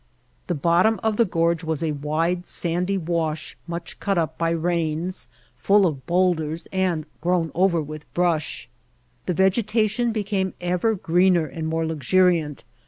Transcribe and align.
The 0.47 0.55
bottom 0.55 0.99
of 1.03 1.17
the 1.17 1.25
gorge 1.25 1.63
was 1.63 1.83
a 1.83 1.91
wide, 1.91 2.47
sandy 2.47 2.97
wash 2.97 3.55
much 3.67 3.99
cut 3.99 4.17
up 4.17 4.35
by 4.35 4.49
rains, 4.49 5.27
full 5.57 5.85
of 5.85 6.07
boulders 6.07 6.67
and 6.71 7.05
grown 7.21 7.51
over 7.53 7.79
with 7.83 8.11
brush. 8.15 8.67
The 9.27 9.35
vegetation 9.35 10.11
be 10.11 10.23
came 10.23 10.55
ever 10.59 10.95
greener 10.95 11.45
and 11.45 11.67
more 11.67 11.85
luxuriant. 11.85 12.63